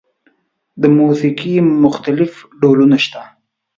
[0.81, 1.53] د موسیقۍ
[1.83, 3.21] مختلف ډولونه شته.